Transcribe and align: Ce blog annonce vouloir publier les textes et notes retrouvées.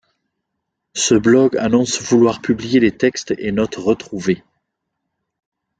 Ce 0.95 1.13
blog 1.13 1.55
annonce 1.57 2.01
vouloir 2.01 2.41
publier 2.41 2.79
les 2.79 2.91
textes 2.97 3.35
et 3.37 3.51
notes 3.51 3.75
retrouvées. 3.75 4.43